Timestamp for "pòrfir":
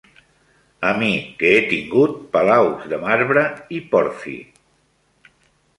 3.95-4.39